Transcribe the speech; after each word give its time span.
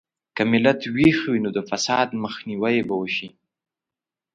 که 0.35 0.43
ملت 0.51 0.81
ویښ 0.95 1.19
وي، 1.31 1.39
نو 1.45 1.49
د 1.57 1.59
فساد 1.69 2.07
مخنیوی 2.23 2.77
به 2.87 2.95
وشي. 3.01 3.29